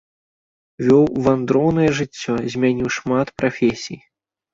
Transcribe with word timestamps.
Вёў 0.85 1.03
вандроўнае 1.27 1.85
жыццё, 1.99 2.33
змяніў 2.53 2.89
шмат 2.97 3.27
прафесій. 3.43 3.99